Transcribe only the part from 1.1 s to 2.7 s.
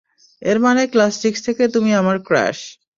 Six থেকে তুমি আমার ক্রাশ।